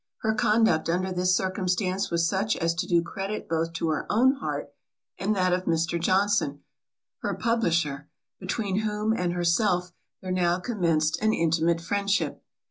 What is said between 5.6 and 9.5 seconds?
Mr. Johnson, her publisher, between whom and